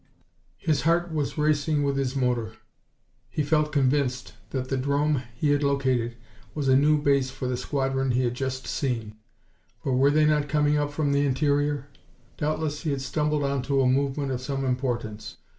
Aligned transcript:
His 0.57 0.81
heart 0.81 1.13
was 1.13 1.37
racing 1.37 1.83
with 1.83 1.95
his 1.95 2.15
motor. 2.15 2.53
He 3.29 3.43
felt 3.43 3.71
convinced 3.71 4.33
that 4.49 4.67
the 4.69 4.75
'drome 4.75 5.21
he 5.35 5.49
had 5.51 5.61
located 5.61 6.15
was 6.55 6.67
a 6.67 6.75
new 6.75 6.99
base 6.99 7.29
for 7.29 7.47
the 7.47 7.55
squadron 7.55 8.09
he 8.09 8.23
had 8.23 8.33
just 8.33 8.65
seen, 8.65 9.15
for 9.83 9.95
were 9.95 10.09
they 10.09 10.25
not 10.25 10.49
coming 10.49 10.75
up 10.75 10.91
from 10.91 11.11
the 11.11 11.23
interior? 11.23 11.85
Doubtless 12.37 12.81
he 12.81 12.89
had 12.89 13.01
stumbled 13.01 13.43
on 13.43 13.61
to 13.61 13.81
a 13.81 13.85
movement 13.87 14.31
of 14.31 14.41
some 14.41 14.65
importance. 14.65 15.37